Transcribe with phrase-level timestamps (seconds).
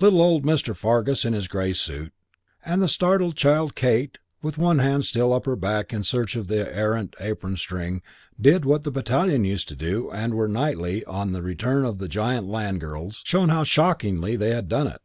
[0.00, 0.74] Little old Mr.
[0.76, 2.12] Fargus in his grey suit,
[2.64, 6.48] and the startled child Kate with one hand still up her back in search of
[6.48, 8.02] the errant apron string
[8.40, 12.08] "did" what the battalion used to do and were nightly, on the return of the
[12.08, 15.00] giant land girls, shown how shockingly they had done it.